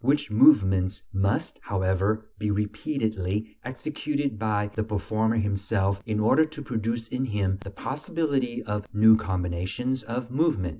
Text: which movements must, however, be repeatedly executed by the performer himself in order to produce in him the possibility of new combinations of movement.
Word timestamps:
which 0.03 0.31
movements 0.31 1.03
must, 1.13 1.59
however, 1.61 2.25
be 2.39 2.49
repeatedly 2.49 3.55
executed 3.63 4.39
by 4.39 4.67
the 4.73 4.81
performer 4.83 5.35
himself 5.37 6.01
in 6.07 6.19
order 6.19 6.43
to 6.43 6.59
produce 6.59 7.07
in 7.09 7.25
him 7.25 7.55
the 7.63 7.69
possibility 7.69 8.63
of 8.63 8.87
new 8.91 9.15
combinations 9.15 10.01
of 10.01 10.31
movement. 10.31 10.69